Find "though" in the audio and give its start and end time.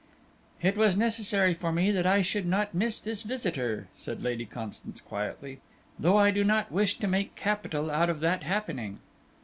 5.99-6.17